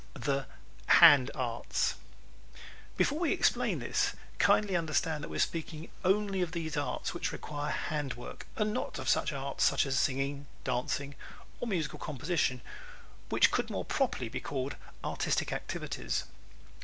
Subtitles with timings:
[0.15, 0.47] The
[0.87, 1.93] "Hand Arts"¶
[2.97, 7.31] Before we explain this, kindly understand that we are speaking only of those arts which
[7.31, 11.13] require hand work and not of such arts as singing, dancing,
[11.59, 12.61] or musical composition
[13.29, 16.23] which could more properly be called artistic activities.